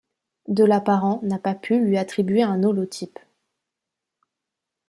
[0.47, 3.19] De Lapparent n'a pas pu lui attribuer un holotype.